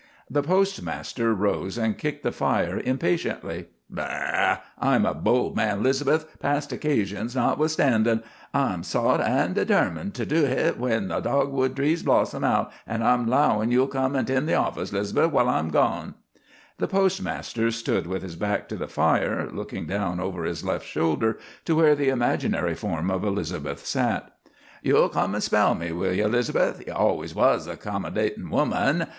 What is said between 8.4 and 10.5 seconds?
I'm sot an' detarmined to do